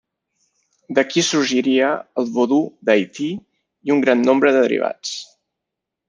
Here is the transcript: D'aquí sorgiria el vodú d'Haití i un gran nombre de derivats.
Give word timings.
D'aquí 0.99 1.23
sorgiria 1.27 1.89
el 2.21 2.31
vodú 2.37 2.57
d'Haití 2.89 3.27
i 3.89 3.93
un 3.97 4.01
gran 4.07 4.25
nombre 4.31 4.55
de 4.57 4.63
derivats. 4.69 5.13